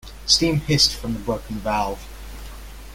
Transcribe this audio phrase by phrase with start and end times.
[0.25, 1.99] Steam hissed from the broken valve.